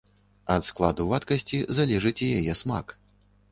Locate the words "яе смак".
2.41-2.99